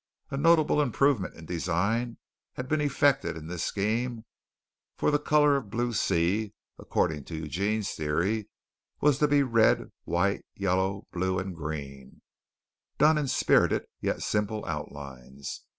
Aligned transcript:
A 0.31 0.37
notable 0.37 0.81
improvement 0.81 1.35
in 1.35 1.45
design 1.45 2.17
had 2.53 2.67
been 2.67 2.81
effected 2.81 3.37
in 3.37 3.45
this 3.45 3.63
scheme, 3.63 4.25
for 4.95 5.11
the 5.11 5.19
color 5.19 5.57
of 5.57 5.69
Blue 5.69 5.93
Sea, 5.93 6.55
according 6.79 7.23
to 7.25 7.35
Eugene's 7.35 7.91
theory, 7.91 8.49
was 8.99 9.19
to 9.19 9.27
be 9.27 9.43
red, 9.43 9.91
white, 10.05 10.43
yellow, 10.55 11.05
blue, 11.11 11.37
and 11.37 11.55
green, 11.55 12.23
done 12.97 13.19
in 13.19 13.27
spirited 13.27 13.83
yet 14.01 14.23
simple 14.23 14.65
outlines. 14.65 15.65